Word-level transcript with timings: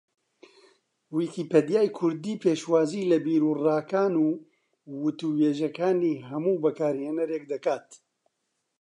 ویکیپیدیای 1.17 1.89
کوردی 1.97 2.39
پێشوازی 2.43 3.07
لە 3.11 3.17
بیروڕاکان 3.25 4.13
و 4.25 4.27
وتووێژەکانی 5.03 6.21
ھەموو 6.29 6.61
بەکارھێنەرێک 6.63 7.43
دەکات 7.51 7.87